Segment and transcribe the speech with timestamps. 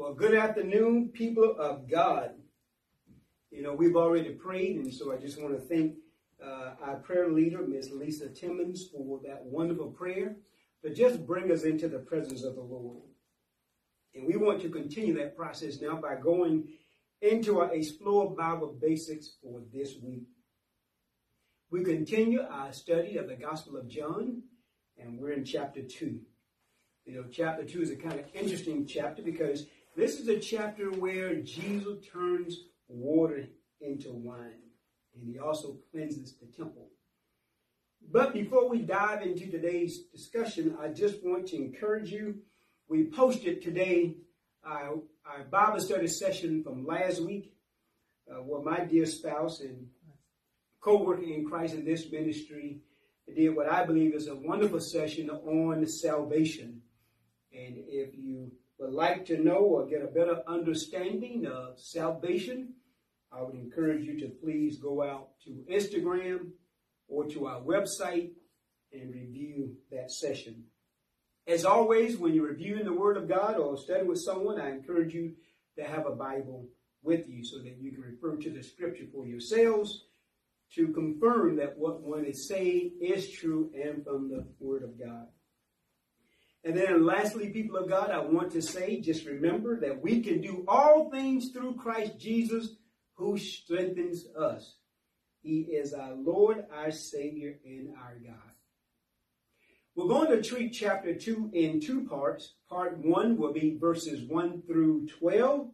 [0.00, 2.30] Well, good afternoon, people of God.
[3.50, 5.96] You know, we've already prayed, and so I just want to thank
[6.42, 7.90] uh, our prayer leader, Ms.
[7.92, 10.36] Lisa Timmons, for that wonderful prayer
[10.82, 13.02] to just bring us into the presence of the Lord.
[14.14, 16.68] And we want to continue that process now by going
[17.20, 20.24] into our Explore Bible Basics for this week.
[21.70, 24.44] We continue our study of the Gospel of John,
[24.96, 26.20] and we're in chapter 2.
[27.04, 30.90] You know, chapter 2 is a kind of interesting chapter because this is a chapter
[30.90, 33.46] where Jesus turns water
[33.80, 34.62] into wine,
[35.14, 36.88] and he also cleanses the temple.
[38.12, 42.36] But before we dive into today's discussion, I just want to encourage you.
[42.88, 44.16] We posted today
[44.64, 47.52] our, our Bible study session from last week,
[48.30, 49.86] uh, where my dear spouse and
[50.80, 52.80] co-worker in Christ in this ministry
[53.34, 56.82] did what I believe is a wonderful session on salvation.
[57.52, 58.50] And if you
[58.80, 62.74] would like to know or get a better understanding of salvation,
[63.30, 66.52] I would encourage you to please go out to Instagram
[67.06, 68.30] or to our website
[68.92, 70.64] and review that session.
[71.46, 75.14] As always, when you're reviewing the Word of God or studying with someone, I encourage
[75.14, 75.34] you
[75.76, 76.66] to have a Bible
[77.02, 80.06] with you so that you can refer to the Scripture for yourselves
[80.74, 85.26] to confirm that what one is saying is true and from the Word of God.
[86.62, 90.40] And then lastly, people of God, I want to say, just remember that we can
[90.40, 92.76] do all things through Christ Jesus
[93.14, 94.76] who strengthens us.
[95.42, 98.50] He is our Lord, our Savior, and our God.
[99.94, 102.54] We're going to treat chapter 2 in two parts.
[102.68, 105.68] Part 1 will be verses 1 through 12.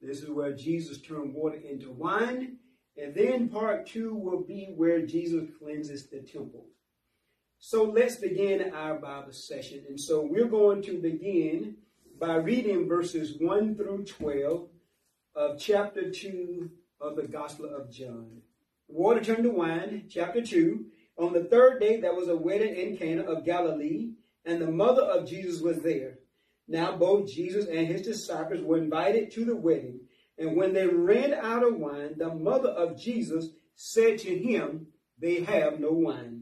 [0.00, 2.56] This is where Jesus turned water into wine.
[2.96, 6.66] And then part 2 will be where Jesus cleanses the temple.
[7.62, 9.84] So let's begin our Bible session.
[9.86, 11.76] And so we're going to begin
[12.18, 14.66] by reading verses 1 through 12
[15.34, 16.70] of chapter 2
[17.02, 18.40] of the Gospel of John.
[18.88, 20.86] Water turned to wine, chapter 2.
[21.18, 24.12] On the third day, there was a wedding in Cana of Galilee,
[24.46, 26.20] and the mother of Jesus was there.
[26.66, 30.00] Now, both Jesus and his disciples were invited to the wedding.
[30.38, 34.86] And when they ran out of wine, the mother of Jesus said to him,
[35.18, 36.39] They have no wine.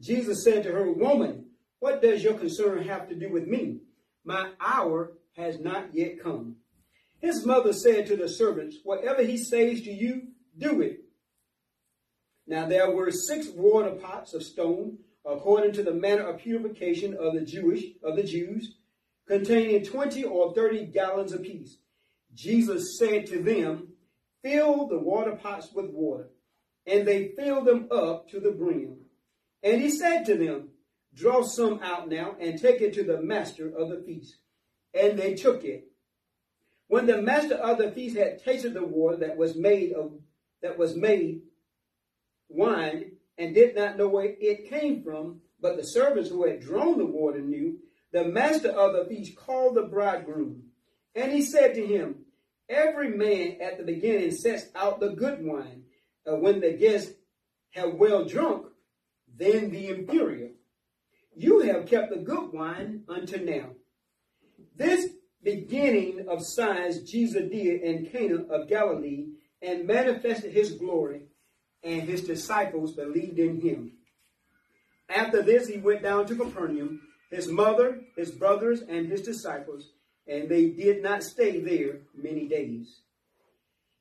[0.00, 1.46] Jesus said to her, Woman,
[1.80, 3.80] what does your concern have to do with me?
[4.24, 6.56] My hour has not yet come.
[7.20, 11.00] His mother said to the servants, Whatever he says to you, do it.
[12.46, 17.34] Now there were six water pots of stone, according to the manner of purification of
[17.34, 18.76] the Jewish of the Jews,
[19.26, 21.76] containing twenty or thirty gallons apiece.
[22.34, 23.88] Jesus said to them,
[24.42, 26.30] Fill the water pots with water.
[26.86, 28.96] And they filled them up to the brim.
[29.62, 30.70] And he said to them,
[31.14, 34.36] Draw some out now and take it to the master of the feast.
[34.94, 35.88] And they took it.
[36.86, 40.12] When the master of the feast had tasted the water that was made of
[40.62, 41.42] that was made
[42.48, 46.98] wine, and did not know where it came from, but the servants who had drawn
[46.98, 47.78] the water knew,
[48.12, 50.64] the master of the feast called the bridegroom.
[51.14, 52.16] And he said to him,
[52.68, 55.84] Every man at the beginning sets out the good wine.
[56.26, 57.12] Uh, when the guests
[57.70, 58.66] have well drunk,
[59.38, 60.50] then the imperial.
[61.36, 63.70] You have kept the good wine until now.
[64.76, 65.10] This
[65.42, 69.26] beginning of signs Jesus did in Cana of Galilee
[69.62, 71.22] and manifested his glory,
[71.82, 73.92] and his disciples believed in him.
[75.08, 77.00] After this, he went down to Capernaum,
[77.30, 79.90] his mother, his brothers, and his disciples,
[80.26, 83.00] and they did not stay there many days.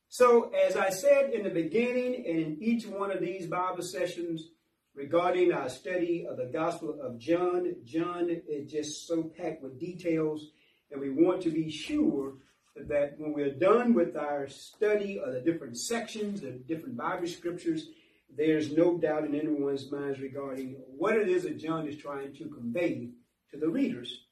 [0.09, 4.49] So, as I said in the beginning, and in each one of these Bible sessions
[4.97, 10.47] regarding our study of the Gospel of John, John is just so packed with details
[10.91, 12.33] and we want to be sure
[12.75, 17.89] that when we're done with our study of the different sections, the different Bible scriptures,
[18.35, 22.49] there's no doubt in anyone's minds regarding what it is that John is trying to
[22.49, 23.09] convey
[23.51, 24.25] to the readers.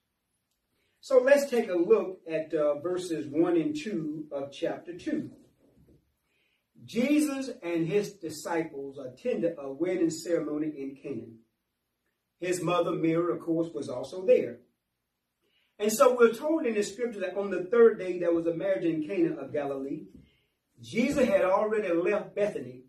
[1.00, 5.29] So let's take a look at uh, verses 1 and 2 of chapter 2.
[6.85, 11.39] Jesus and his disciples attended a wedding ceremony in Canaan.
[12.39, 14.59] His mother Mary, of course, was also there.
[15.79, 18.53] And so we're told in the scripture that on the third day there was a
[18.53, 20.03] marriage in Cana of Galilee.
[20.81, 22.83] Jesus had already left Bethany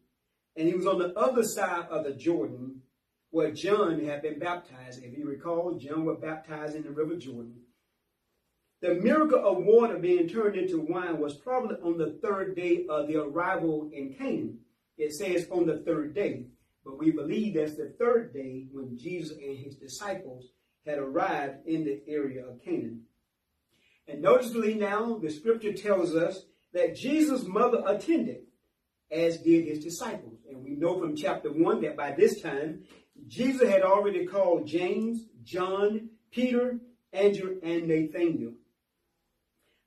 [0.57, 2.83] and he was on the other side of the Jordan
[3.31, 5.03] where John had been baptized.
[5.03, 7.55] If you recall, John was baptized in the river Jordan.
[8.83, 13.09] The miracle of water being turned into wine was probably on the third day of
[13.09, 14.59] the arrival in Canaan.
[14.99, 16.45] It says on the third day,
[16.85, 20.51] but we believe that's the third day when Jesus and his disciples
[20.87, 23.03] had arrived in the area of Canaan.
[24.07, 28.43] And noticeably now, the scripture tells us that Jesus' mother attended,
[29.11, 30.39] as did his disciples.
[30.49, 32.85] And we know from chapter 1 that by this time,
[33.27, 36.79] Jesus had already called James, John, Peter,
[37.13, 38.53] Andrew, and Nathaniel.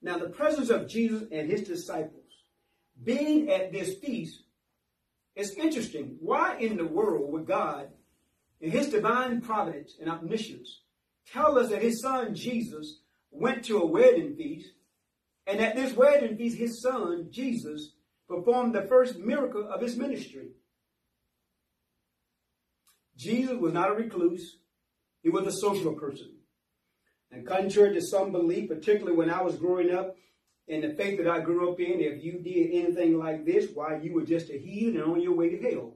[0.02, 2.24] Now, the presence of Jesus and his disciples
[3.04, 4.44] being at this feast
[5.36, 6.18] is interesting.
[6.20, 7.90] Why in the world would God,
[8.62, 10.82] in his divine providence and omniscience,
[11.32, 13.02] tell us that his son Jesus
[13.32, 14.70] went to a wedding feast,
[15.48, 17.94] and at this wedding feast, his son Jesus
[18.28, 20.50] performed the first miracle of his ministry?
[23.16, 24.58] Jesus was not a recluse,
[25.24, 26.39] he was a social person.
[27.32, 30.16] And contrary to some belief, particularly when I was growing up
[30.68, 33.98] in the faith that I grew up in, if you did anything like this, why,
[33.98, 35.96] you were just a heathen on your way to hell.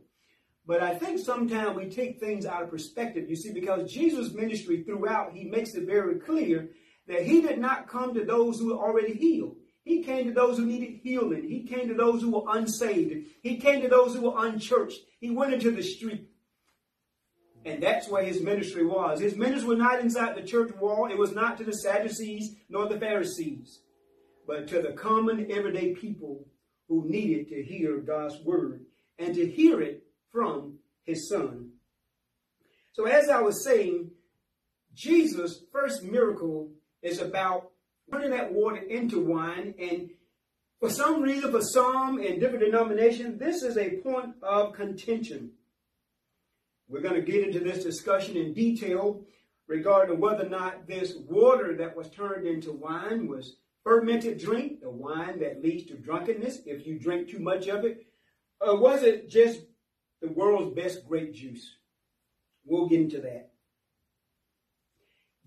[0.66, 4.84] But I think sometimes we take things out of perspective, you see, because Jesus' ministry
[4.84, 6.70] throughout, he makes it very clear
[7.08, 9.58] that he did not come to those who were already healed.
[9.84, 11.44] He came to those who needed healing.
[11.44, 13.28] He came to those who were unsaved.
[13.42, 15.00] He came to those who were unchurched.
[15.20, 16.30] He went into the street
[17.66, 19.22] and that's where his ministry was.
[19.22, 21.10] His ministry was not inside the church wall.
[21.10, 23.82] It was not to the Sadducees nor the Pharisees,
[24.46, 26.46] but to the common everyday people
[26.88, 28.86] who needed to hear God's word
[29.18, 31.70] and to hear it from his son.
[32.92, 34.12] So as I was saying,
[34.94, 36.70] Jesus' first miracle
[37.02, 37.72] is about
[38.12, 39.74] turning that water into wine.
[39.80, 40.10] And
[40.80, 45.52] for some reason, for some in different denominations, this is a point of contention.
[46.94, 49.26] We're going to get into this discussion in detail
[49.68, 54.92] regarding whether or not this water that was turned into wine was fermented drink, the
[54.92, 58.06] wine that leads to drunkenness if you drink too much of it,
[58.62, 59.62] or was it just
[60.22, 61.78] the world's best grape juice?
[62.64, 63.50] We'll get into that.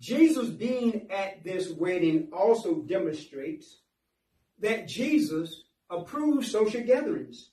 [0.01, 3.77] Jesus being at this wedding also demonstrates
[4.59, 7.51] that Jesus approves social gatherings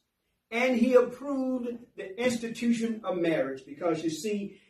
[0.54, 1.68] and he approved
[1.98, 4.62] the institution of marriage because you see,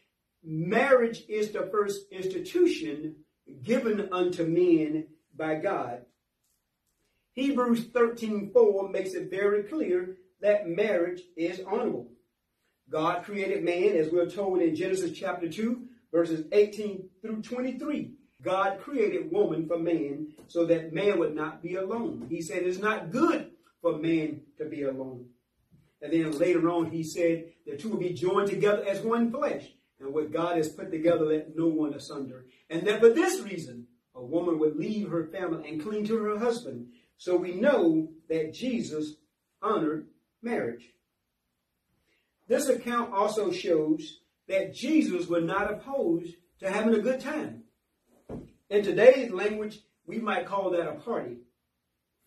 [0.41, 3.17] marriage is the first institution
[3.61, 6.05] given unto men by God.
[7.33, 12.09] Hebrews 13:4 makes it very clear that marriage is honorable.
[12.89, 18.13] God created man, as we're told in Genesis chapter 2, verses 18 through 23.
[18.41, 22.27] God created woman for man so that man would not be alone.
[22.29, 23.51] He said it's not good
[23.81, 25.32] for man to be alone.
[26.03, 29.69] And then later on, he said the two will be joined together as one flesh.
[30.01, 32.45] And what God has put together, let no one asunder.
[32.69, 36.37] And that for this reason, a woman would leave her family and cling to her
[36.37, 36.87] husband.
[37.17, 39.15] So we know that Jesus
[39.61, 40.07] honored
[40.41, 40.89] marriage.
[42.49, 47.63] This account also shows that Jesus was not opposed to having a good time.
[48.69, 51.37] In today's language, we might call that a party.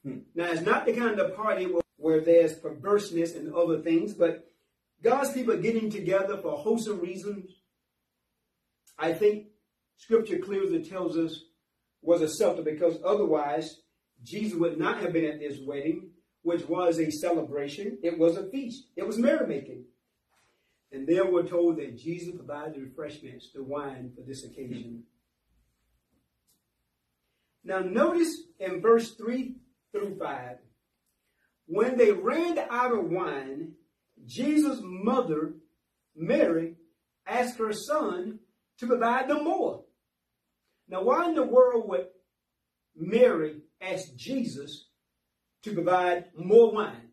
[0.02, 0.20] Hmm.
[0.34, 1.82] Now, it's not the kind of party where
[2.20, 4.50] there's perverseness and other things, but
[5.02, 7.50] God's people getting together for wholesome reasons,
[8.98, 9.48] I think
[9.96, 11.44] scripture clearly tells us
[12.02, 13.80] was acceptable because otherwise
[14.22, 16.10] Jesus would not have been at this wedding,
[16.42, 17.98] which was a celebration.
[18.02, 18.86] It was a feast.
[18.96, 19.84] It was merrymaking.
[20.92, 25.02] And there we're told that Jesus provided refreshments, the wine for this occasion.
[27.64, 29.56] Now notice in verse 3
[29.92, 30.56] through 5,
[31.66, 33.72] when they ran out of wine,
[34.24, 35.54] Jesus' mother,
[36.14, 36.76] Mary,
[37.26, 38.38] asked her son
[38.78, 39.84] to provide them more.
[40.88, 42.06] Now, why in the world would
[42.94, 44.86] Mary ask Jesus
[45.64, 47.08] to provide more wine?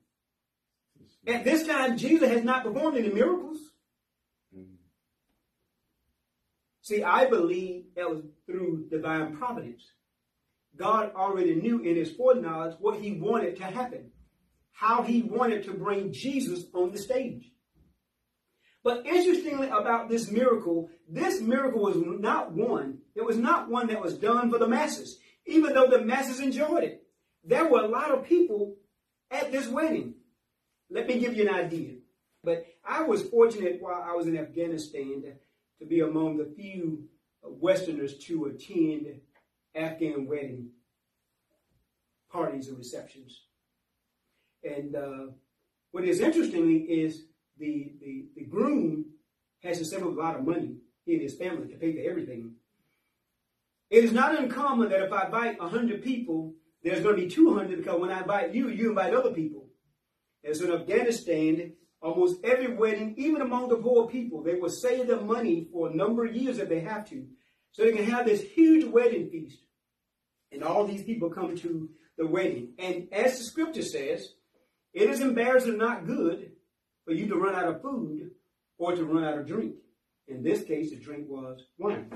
[1.25, 3.57] At this time, Jesus has not performed any miracles.
[6.81, 9.83] See, I believe that was through divine providence.
[10.75, 14.11] God already knew in his foreknowledge what he wanted to happen
[14.73, 17.51] how he wanted to bring Jesus on the stage.
[18.83, 24.01] But interestingly about this miracle, this miracle was not one, it was not one that
[24.01, 27.03] was done for the masses, even though the masses enjoyed it.
[27.45, 28.75] There were a lot of people
[29.31, 30.15] at this wedding.
[30.89, 31.95] Let me give you an idea.
[32.43, 35.23] But I was fortunate while I was in Afghanistan
[35.79, 37.09] to, be among the few
[37.41, 39.19] Westerners to attend
[39.75, 40.69] Afghan wedding
[42.31, 43.41] parties and receptions.
[44.63, 45.25] And uh,
[45.91, 47.25] what is interesting is
[47.57, 49.05] the, the, the groom
[49.63, 52.53] has to save a lot of money in his family to pay for everything.
[53.89, 56.53] It is not uncommon that if I invite 100 people,
[56.83, 59.67] there's going to be 200 because when I invite you, you invite other people.
[60.43, 65.07] And so in Afghanistan, almost every wedding, even among the poor people, they will save
[65.07, 67.25] their money for a number of years if they have to.
[67.71, 69.59] So they can have this huge wedding feast.
[70.51, 72.73] And all these people come to the wedding.
[72.77, 74.27] And as the scripture says,
[74.93, 76.51] it is embarrassing not good
[77.05, 78.31] for you to run out of food
[78.77, 79.75] or to run out of drink.
[80.27, 82.09] In this case, the drink was wine.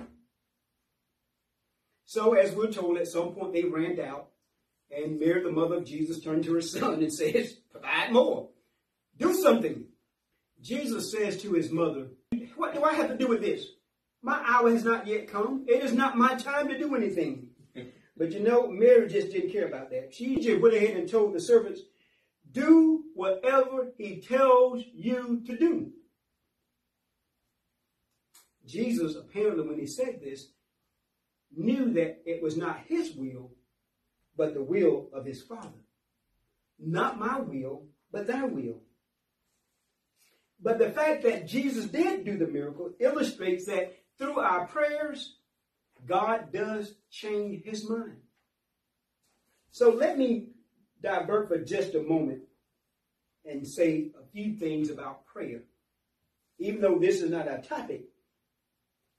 [2.06, 4.30] So, as we're told, at some point they ran out,
[4.90, 8.50] and Mary, the mother of Jesus, turned to her son and says, Provide more.
[9.18, 9.86] Do something.
[10.62, 12.08] Jesus says to his mother,
[12.56, 13.66] What do I have to do with this?
[14.22, 15.66] My hour has not yet come.
[15.68, 17.48] It is not my time to do anything.
[18.20, 20.12] But you know, Mary just didn't care about that.
[20.12, 21.82] She just went ahead and told the servants,
[22.58, 25.92] Do whatever he tells you to do.
[28.66, 30.48] Jesus, apparently, when he said this,
[31.56, 33.52] knew that it was not his will,
[34.36, 35.84] but the will of his Father.
[36.80, 38.82] Not my will, but thy will.
[40.60, 45.36] But the fact that Jesus did do the miracle illustrates that through our prayers,
[46.08, 48.18] God does change his mind.
[49.70, 50.48] So let me
[51.04, 52.47] divert for just a moment
[53.48, 55.62] and say a few things about prayer.
[56.60, 58.04] Even though this is not our topic,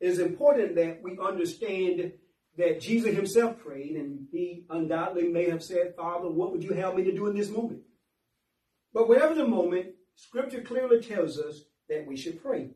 [0.01, 2.13] it is important that we understand
[2.57, 6.97] that Jesus himself prayed, and he undoubtedly may have said, Father, what would you have
[6.97, 7.83] me to do in this moment?
[8.93, 12.71] But whatever the moment, Scripture clearly tells us that we should pray.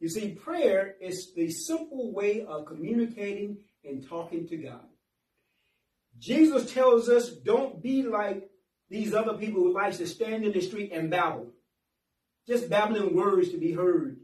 [0.00, 4.84] You see, prayer is the simple way of communicating and talking to God.
[6.18, 8.50] Jesus tells us don't be like
[8.92, 11.46] these other people who like to stand in the street and babble.
[12.46, 14.18] Just babbling words to be heard.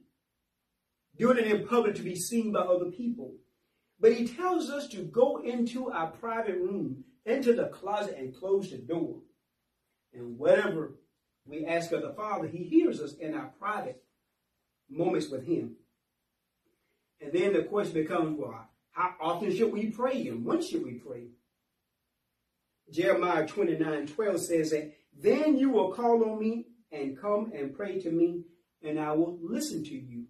[1.16, 3.32] Doing it in public to be seen by other people.
[3.98, 8.70] But he tells us to go into our private room, into the closet and close
[8.70, 9.16] the door.
[10.12, 10.98] And whatever
[11.46, 14.02] we ask of the Father, he hears us in our private
[14.90, 15.76] moments with Him.
[17.22, 20.94] And then the question becomes, well, how often should we pray and when should we
[20.94, 21.28] pray?
[22.92, 28.00] Jeremiah 29 12 says that, Then you will call on me and come and pray
[28.00, 28.42] to me,
[28.82, 30.24] and I will listen to you.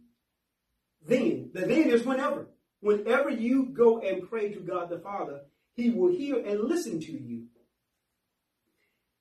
[1.06, 2.46] Then, the then is whenever.
[2.80, 5.40] Whenever you go and pray to God the Father,
[5.74, 7.46] He will hear and listen to you.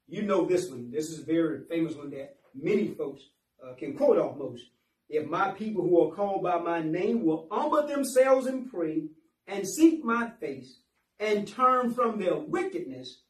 [0.07, 0.91] You know this one.
[0.91, 3.23] This is a very famous one that many folks
[3.63, 4.63] uh, can quote almost.
[5.09, 9.03] If my people who are called by my name will humble themselves and pray
[9.47, 10.79] and seek my face
[11.19, 13.21] and turn from their wickedness,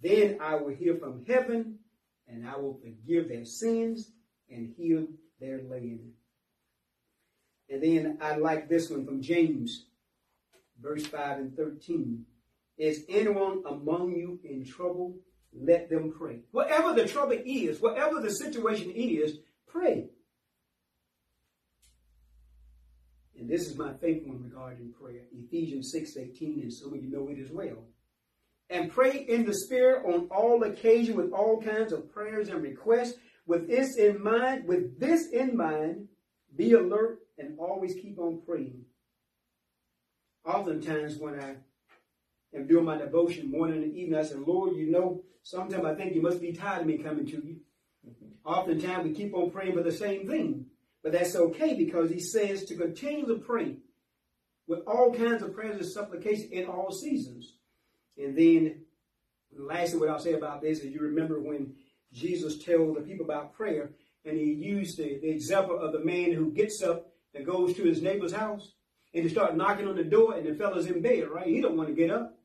[0.00, 1.78] then I will hear from heaven
[2.26, 4.12] and I will forgive their sins
[4.50, 5.06] and heal
[5.40, 6.12] their land.
[7.70, 9.86] And then I like this one from James,
[10.80, 12.24] verse 5 and 13.
[12.78, 15.16] Is anyone among you in trouble?
[15.52, 16.40] Let them pray.
[16.52, 20.06] Whatever the trouble is, whatever the situation is, pray.
[23.38, 25.22] And this is my favorite one regarding prayer.
[25.32, 27.84] Ephesians 6 18, and some of you know it as well.
[28.70, 33.14] And pray in the Spirit on all occasions with all kinds of prayers and requests.
[33.46, 36.08] With this in mind, with this in mind,
[36.54, 38.84] be alert and always keep on praying.
[40.44, 41.56] Oftentimes when I
[42.54, 46.14] am doing my devotion morning and evening, I say, Lord, you know, sometimes I think
[46.14, 47.56] you must be tired of me coming to you.
[48.44, 50.66] Oftentimes we keep on praying for the same thing.
[51.02, 53.76] But that's okay because he says to continue to pray
[54.66, 57.54] with all kinds of prayers and supplication in all seasons.
[58.18, 58.82] And then,
[59.56, 61.74] lastly, what I'll say about this is you remember when
[62.12, 63.90] Jesus told the people about prayer,
[64.24, 67.84] and he used the, the example of the man who gets up and goes to
[67.84, 68.72] his neighbor's house
[69.14, 71.46] and he start knocking on the door, and the fellow's in bed, right?
[71.46, 72.36] He don't want to get up.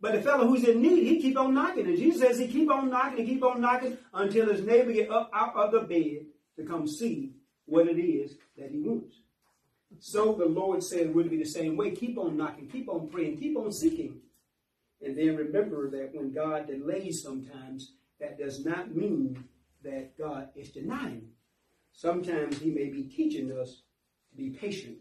[0.00, 1.86] But the fellow who's in need, he keep on knocking.
[1.86, 5.10] And Jesus says he keep on knocking and keep on knocking until his neighbor get
[5.10, 6.26] up out of the bed
[6.56, 7.32] to come see
[7.66, 9.16] what it is that he wants.
[10.00, 11.92] So the Lord said would be the same way.
[11.92, 14.20] Keep on knocking, keep on praying, keep on seeking.
[15.02, 19.44] And then remember that when God delays sometimes, that does not mean
[19.82, 21.28] that God is denying.
[21.92, 23.82] Sometimes he may be teaching us
[24.30, 24.96] to be patient.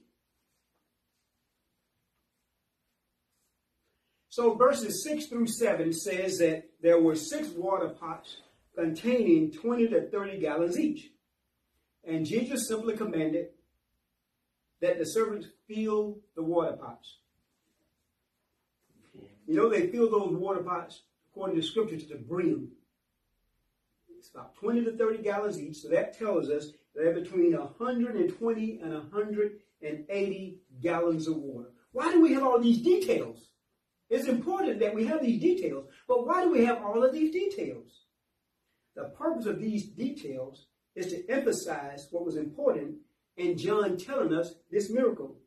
[4.29, 8.38] So verses 6 through 7 says that there were six water pots
[8.75, 11.12] containing 20 to 30 gallons each.
[12.03, 13.50] And Jesus simply commanded
[14.81, 17.17] that the servants fill the water pots.
[19.45, 22.69] You know, they fill those water pots, according to scripture, to the brim.
[24.17, 25.77] It's about 20 to 30 gallons each.
[25.77, 31.69] So that tells us they're between 120 and 180 gallons of water.
[31.91, 33.50] Why do we have all these details?
[34.09, 37.31] It's important that we have these details, but why do we have all of these
[37.31, 38.03] details?
[38.95, 42.97] The purpose of these details is to emphasize what was important
[43.38, 45.38] in John telling us this miracle.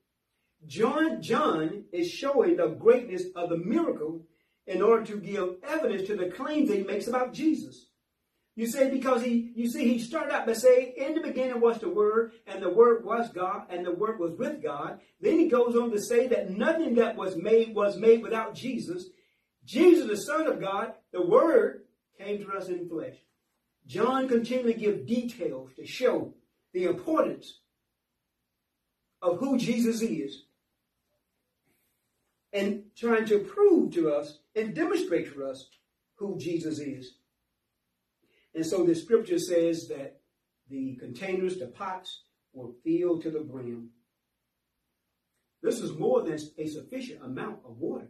[0.66, 4.22] John, John is showing the greatness of the miracle
[4.66, 7.86] in order to give evidence to the claims that he makes about Jesus.
[8.56, 11.78] You say because he, you see, he started out by saying, in the beginning was
[11.78, 14.98] the Word, and the Word was God, and the Word was with God.
[15.20, 19.04] Then he goes on to say that nothing that was made was made without Jesus.
[19.66, 21.82] Jesus, the Son of God, the Word,
[22.18, 23.16] came to us in flesh.
[23.86, 26.32] John continually gives details to show
[26.72, 27.60] the importance
[29.22, 30.44] of who Jesus is
[32.52, 35.68] and trying to prove to us and demonstrate to us
[36.16, 37.16] who Jesus is.
[38.54, 40.20] And so the scripture says that
[40.68, 43.90] the containers, the pots, were filled to the brim.
[45.62, 48.08] This is more than a sufficient amount of water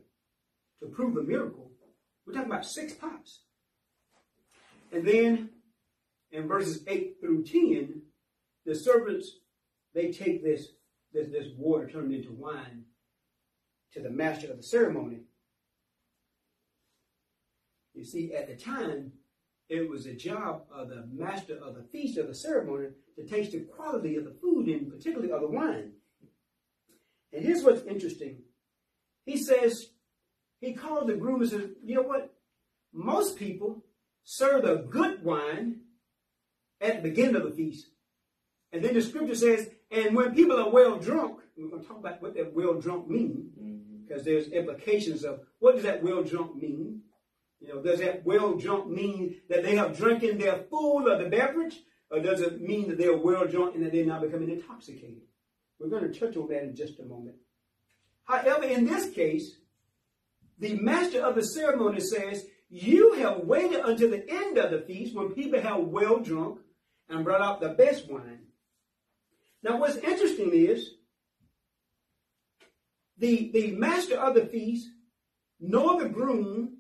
[0.80, 1.72] to prove a miracle.
[2.24, 3.40] We're talking about six pots.
[4.92, 5.50] And then
[6.30, 8.02] in verses 8 through 10,
[8.64, 9.30] the servants,
[9.94, 10.68] they take this,
[11.16, 12.84] this, this water turned into wine
[13.92, 15.20] to the master of the ceremony.
[17.94, 19.12] You see, at the time,
[19.68, 23.52] it was a job of the master of the feast of the ceremony to taste
[23.52, 25.92] the quality of the food and particularly of the wine.
[27.32, 28.42] And here's what's interesting.
[29.24, 29.86] He says,
[30.60, 32.32] he called the groom and said, you know what?
[32.92, 33.84] Most people
[34.24, 35.80] serve the good wine
[36.80, 37.86] at the beginning of the feast.
[38.72, 41.98] And then the scripture says, and when people are well drunk, we're going to talk
[41.98, 43.52] about what that well drunk means,
[44.06, 44.30] because mm-hmm.
[44.30, 47.02] there's implications of what does that well drunk mean?
[47.60, 51.28] You know, does that well drunk mean that they have drinking their full of the
[51.28, 51.76] beverage?
[52.10, 55.22] Or does it mean that they're well drunk and that they're not becoming intoxicated?
[55.78, 57.36] We're going to touch on that in just a moment.
[58.24, 59.56] However, in this case,
[60.58, 65.14] the master of the ceremony says, You have waited until the end of the feast
[65.14, 66.60] when people have well drunk
[67.08, 68.45] and brought out the best wine.
[69.66, 70.92] Now, what's interesting is
[73.18, 74.88] the, the master of the feast,
[75.58, 76.76] nor the groom,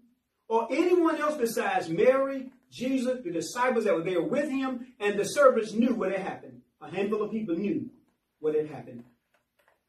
[0.48, 5.24] or anyone else besides Mary, Jesus, the disciples that were there with him, and the
[5.24, 6.60] servants knew what had happened.
[6.80, 7.90] A handful of people knew
[8.38, 9.02] what had happened.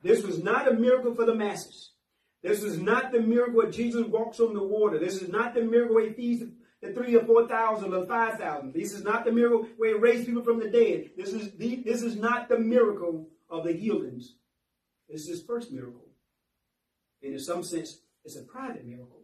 [0.01, 1.91] This was not a miracle for the masses.
[2.41, 4.97] This is not the miracle where Jesus walks on the water.
[4.97, 6.43] This is not the miracle where he feeds
[6.81, 8.73] the three or four thousand or five thousand.
[8.73, 11.11] This is not the miracle where he raised people from the dead.
[11.17, 14.35] This is the, this is not the miracle of the healings.
[15.09, 16.07] This is his first miracle.
[17.23, 19.23] And in some sense, it's a private miracle.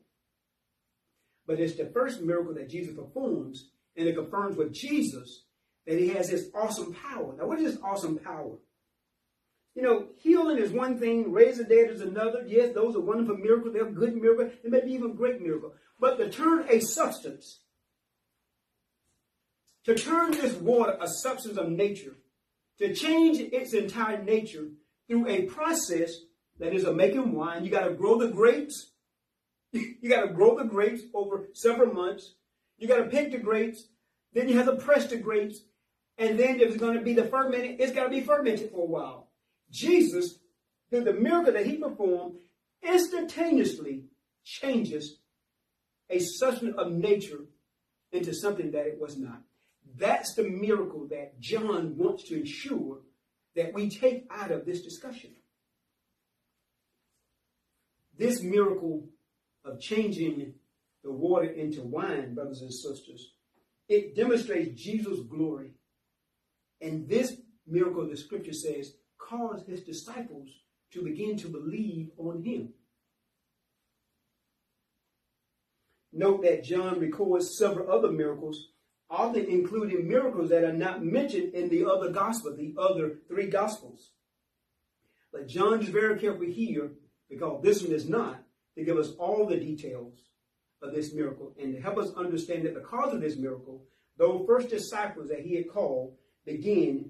[1.45, 5.43] But it's the first miracle that Jesus performs, and it confirms with Jesus
[5.85, 7.35] that he has this awesome power.
[7.37, 8.55] Now, what is this awesome power?
[9.75, 12.43] You know, healing is one thing, raising dead is another.
[12.45, 13.73] Yes, those are wonderful miracles.
[13.73, 14.51] They're good miracles.
[14.63, 15.73] They may be even great miracles.
[15.99, 17.61] But to turn a substance,
[19.85, 22.15] to turn this water a substance of nature,
[22.79, 24.67] to change its entire nature
[25.07, 26.13] through a process
[26.59, 28.91] that is a making wine, you got to grow the grapes,
[29.71, 32.35] you got to grow the grapes over several months.
[32.77, 33.87] You got to pick the grapes.
[34.33, 35.59] Then you have to press the grapes.
[36.17, 38.83] And then if it's going to be the fermented, it's got to be fermented for
[38.83, 39.22] a while.
[39.73, 40.37] Jesus,
[40.89, 42.35] through the miracle that he performed,
[42.83, 44.05] instantaneously
[44.45, 45.17] changes
[46.09, 47.39] a substance of nature
[48.11, 49.41] into something that it was not.
[49.97, 52.99] That's the miracle that John wants to ensure
[53.55, 55.31] that we take out of this discussion.
[58.17, 59.09] This miracle
[59.65, 60.53] of changing
[61.03, 63.33] the water into wine, brothers and sisters,
[63.89, 65.71] it demonstrates Jesus' glory.
[66.79, 68.93] And this miracle, the scripture says,
[69.37, 70.49] caused his disciples
[70.91, 72.69] to begin to believe on him.
[76.11, 78.69] Note that John records several other miracles,
[79.09, 84.11] often including miracles that are not mentioned in the other gospel, the other three gospels.
[85.31, 86.91] But John is very careful here
[87.29, 88.43] because this one is not
[88.75, 90.19] to give us all the details
[90.83, 93.85] of this miracle and to help us understand that because of this miracle,
[94.17, 96.13] those first disciples that he had called
[96.45, 97.09] began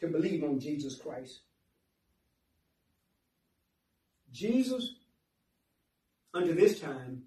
[0.00, 1.40] to believe on Jesus Christ.
[4.32, 4.94] Jesus,
[6.34, 7.22] unto this time,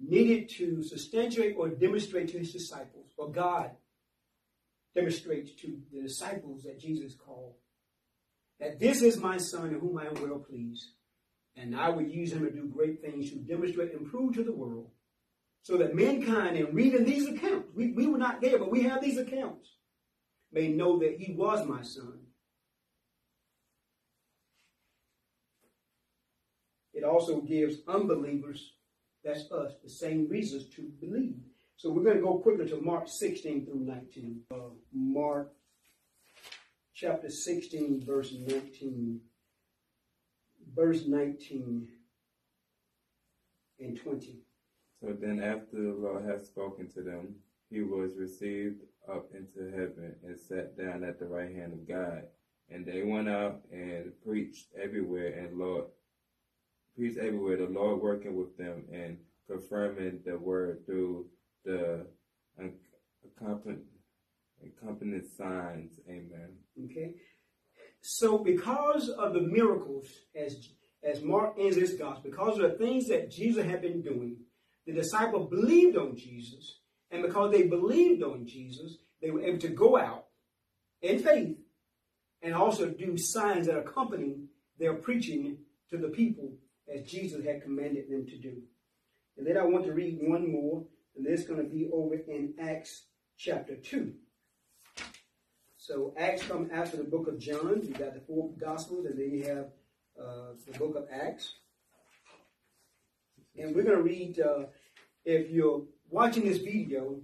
[0.00, 3.70] needed to substantiate or demonstrate to his disciples, or God
[4.94, 7.54] demonstrates to the disciples that Jesus called,
[8.60, 10.86] that this is my son in whom I am well pleased.
[11.56, 14.52] And I will use him to do great things to demonstrate and prove to the
[14.52, 14.90] world
[15.62, 19.02] so that mankind, in reading these accounts, we, we were not there, but we have
[19.02, 19.68] these accounts,
[20.52, 22.20] may know that he was my son.
[26.92, 28.72] It also gives unbelievers,
[29.24, 31.36] that's us, the same reasons to believe.
[31.76, 34.40] So we're going to go quickly to Mark 16 through 19.
[34.52, 34.56] Uh,
[34.92, 35.52] Mark
[36.94, 39.20] chapter 16, verse 19.
[40.74, 41.88] verse 19
[43.80, 44.38] and 20.
[45.00, 47.36] So then, after the Lord had spoken to them,
[47.70, 52.22] he was received up into heaven and sat down at the right hand of God.
[52.70, 55.86] And they went out and preached everywhere, and Lord
[56.94, 57.56] preached everywhere.
[57.56, 61.26] The Lord working with them and confirming the word through
[61.64, 62.06] the
[64.64, 65.98] accompanying signs.
[66.08, 66.50] Amen.
[66.84, 67.14] Okay.
[68.00, 70.56] So, because of the miracles, as
[71.02, 74.36] as Mark ends his gospel, because of the things that Jesus had been doing,
[74.86, 79.68] the disciples believed on Jesus, and because they believed on Jesus, they were able to
[79.68, 80.26] go out
[81.02, 81.56] in faith
[82.42, 84.36] and also do signs that accompany
[84.78, 85.58] their preaching
[85.90, 86.52] to the people
[86.92, 88.62] as Jesus had commanded them to do.
[89.36, 90.84] And then I want to read one more,
[91.16, 93.04] and this is going to be over in Acts
[93.36, 94.12] chapter 2.
[95.76, 97.80] So Acts come after the book of John.
[97.82, 99.66] You got the four Gospels, and then you have
[100.20, 101.54] uh, the book of Acts.
[103.56, 104.66] And we're going to read, uh,
[105.24, 107.20] if you're watching this video,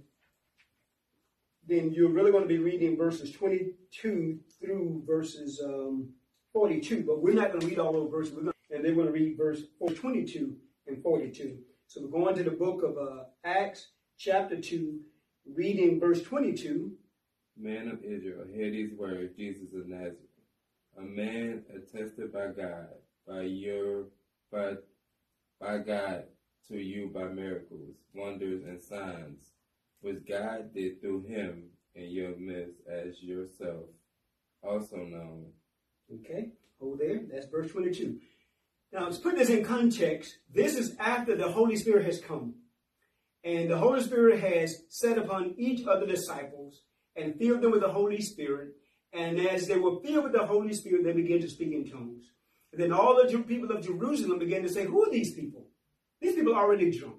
[1.67, 6.09] then you're really going to be reading verses 22 through verses um,
[6.53, 7.03] 42.
[7.05, 8.35] But we're not going to read all those verses.
[8.35, 9.63] Gonna, and they're going to read verse
[9.95, 10.55] 22
[10.87, 11.57] and 42.
[11.87, 14.99] So we're going to the book of uh, Acts, chapter 2,
[15.53, 16.91] reading verse 22.
[17.57, 20.17] Man of Israel, hear these words, Jesus of Nazareth,
[20.97, 22.87] a man attested by God,
[23.25, 24.07] by your,
[24.51, 24.73] by,
[25.61, 26.25] by God
[26.69, 29.51] to you by miracles, wonders, and signs
[30.01, 33.85] which God did through him in your midst as yourself
[34.63, 35.47] also known.
[36.13, 37.21] Okay, hold there.
[37.31, 38.19] That's verse 22.
[38.91, 40.37] Now, let's put this in context.
[40.53, 42.55] This is after the Holy Spirit has come.
[43.43, 46.81] And the Holy Spirit has set upon each of the disciples
[47.15, 48.69] and filled them with the Holy Spirit.
[49.13, 52.31] And as they were filled with the Holy Spirit, they began to speak in tongues.
[52.71, 55.64] And then all the people of Jerusalem began to say, Who are these people?
[56.25, 57.17] These people are already drunk.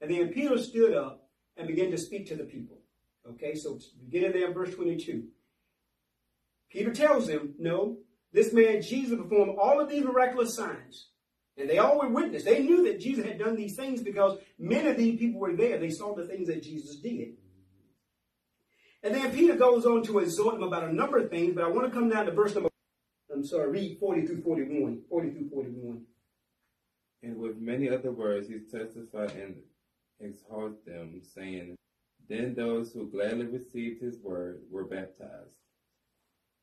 [0.00, 2.78] And then Peter stood up and began to speak to the people.
[3.28, 5.24] Okay, so beginning there verse 22.
[6.70, 7.98] Peter tells them, no,
[8.32, 11.08] this man Jesus performed all of these miraculous signs.
[11.58, 12.44] And they all were witness.
[12.44, 15.76] They knew that Jesus had done these things because many of these people were there.
[15.78, 17.34] They saw the things that Jesus did.
[19.02, 21.68] And then Peter goes on to exhort them about a number of things, but I
[21.68, 22.70] want to come down to verse number,
[23.30, 25.02] I'm sorry, read 40 through 41.
[25.10, 26.06] 40 through 41.
[27.26, 29.56] And with many other words, he testified and
[30.20, 31.74] exhorted them, saying,
[32.28, 35.56] Then those who gladly received his word were baptized.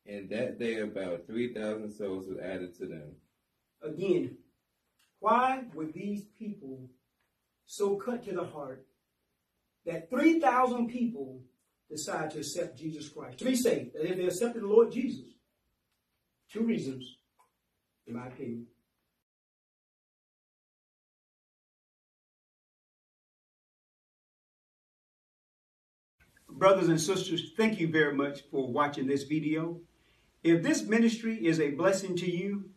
[0.06, 3.12] And that day about 3,000 souls were added to them.
[3.82, 4.38] Again,
[5.20, 6.90] why were these people
[7.66, 8.86] so cut to the heart
[9.86, 11.42] that 3,000 people
[11.90, 15.26] decide to accept Jesus Christ, to be saved, that if they accepted the Lord Jesus?
[16.50, 17.18] Two reasons,
[18.08, 18.68] in my opinion.
[26.64, 29.82] Brothers and sisters, thank you very much for watching this video.
[30.46, 32.70] If this ministry is a blessing to you,